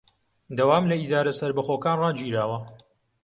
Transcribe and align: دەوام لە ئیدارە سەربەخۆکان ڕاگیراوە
دەوام 0.57 0.83
لە 0.89 0.95
ئیدارە 1.01 1.33
سەربەخۆکان 1.39 1.97
ڕاگیراوە 2.03 2.59